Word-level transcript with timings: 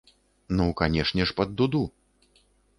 Ну, 0.59 0.65
канешне 0.79 1.27
ж, 1.29 1.37
пад 1.43 1.55
дуду! 1.61 1.85